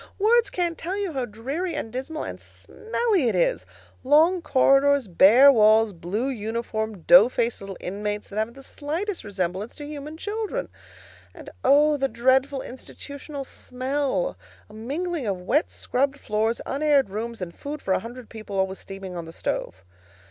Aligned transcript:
Words 0.17 0.49
can't 0.49 0.79
tell 0.79 0.97
you 0.97 1.13
how 1.13 1.25
dreary 1.25 1.75
and 1.75 1.93
dismal 1.93 2.23
and 2.23 2.41
smelly 2.41 3.29
it 3.29 3.35
is: 3.35 3.67
long 4.03 4.41
corridors, 4.41 5.07
bare 5.07 5.51
walls; 5.51 5.93
blue 5.93 6.27
uniformed, 6.27 7.05
dough 7.05 7.29
faced 7.29 7.61
little 7.61 7.77
inmates 7.79 8.27
that 8.29 8.37
haven't 8.39 8.55
the 8.55 8.63
slightest 8.63 9.23
resemblance 9.23 9.75
to 9.75 9.85
human 9.85 10.17
children. 10.17 10.69
And 11.35 11.51
oh, 11.63 11.97
the 11.97 12.07
dreadful 12.07 12.63
institution 12.63 13.43
smell! 13.43 14.39
A 14.71 14.73
mingling 14.73 15.27
of 15.27 15.39
wet 15.41 15.69
scrubbed 15.69 16.19
floors, 16.19 16.61
unaired 16.65 17.11
rooms, 17.11 17.39
and 17.39 17.53
food 17.53 17.79
for 17.79 17.93
a 17.93 17.99
hundred 17.99 18.27
people 18.27 18.57
always 18.57 18.79
steaming 18.79 19.15
on 19.15 19.25
the 19.25 19.31
stove. 19.33 19.83